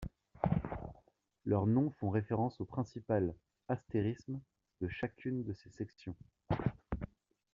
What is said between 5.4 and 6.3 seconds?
de ces sections.